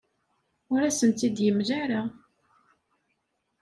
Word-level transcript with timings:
Ur 0.71 0.81
asen-tt-id-yemla 0.87 1.71
ara. 1.83 2.01